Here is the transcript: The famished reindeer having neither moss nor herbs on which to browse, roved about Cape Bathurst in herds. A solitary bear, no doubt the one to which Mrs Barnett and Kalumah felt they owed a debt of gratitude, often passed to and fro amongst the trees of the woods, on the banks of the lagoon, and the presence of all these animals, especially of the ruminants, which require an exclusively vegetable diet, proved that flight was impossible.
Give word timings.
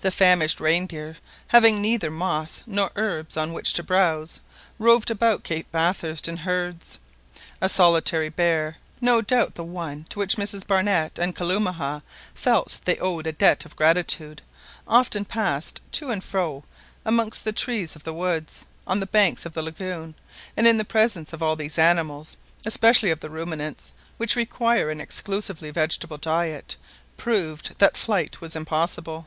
The 0.00 0.12
famished 0.12 0.60
reindeer 0.60 1.16
having 1.48 1.82
neither 1.82 2.08
moss 2.08 2.62
nor 2.68 2.92
herbs 2.94 3.36
on 3.36 3.52
which 3.52 3.72
to 3.72 3.82
browse, 3.82 4.38
roved 4.78 5.10
about 5.10 5.42
Cape 5.42 5.72
Bathurst 5.72 6.28
in 6.28 6.36
herds. 6.36 7.00
A 7.60 7.68
solitary 7.68 8.28
bear, 8.28 8.76
no 9.00 9.20
doubt 9.20 9.56
the 9.56 9.64
one 9.64 10.04
to 10.10 10.20
which 10.20 10.36
Mrs 10.36 10.64
Barnett 10.64 11.18
and 11.18 11.34
Kalumah 11.34 12.04
felt 12.32 12.78
they 12.84 12.96
owed 12.98 13.26
a 13.26 13.32
debt 13.32 13.64
of 13.64 13.74
gratitude, 13.74 14.40
often 14.86 15.24
passed 15.24 15.80
to 15.90 16.12
and 16.12 16.22
fro 16.22 16.62
amongst 17.04 17.42
the 17.42 17.50
trees 17.52 17.96
of 17.96 18.04
the 18.04 18.14
woods, 18.14 18.68
on 18.86 19.00
the 19.00 19.06
banks 19.06 19.44
of 19.44 19.52
the 19.52 19.62
lagoon, 19.62 20.14
and 20.56 20.78
the 20.78 20.84
presence 20.84 21.32
of 21.32 21.42
all 21.42 21.56
these 21.56 21.76
animals, 21.76 22.36
especially 22.64 23.10
of 23.10 23.18
the 23.18 23.30
ruminants, 23.30 23.92
which 24.16 24.36
require 24.36 24.90
an 24.90 25.00
exclusively 25.00 25.72
vegetable 25.72 26.18
diet, 26.18 26.76
proved 27.16 27.74
that 27.80 27.96
flight 27.96 28.40
was 28.40 28.54
impossible. 28.54 29.26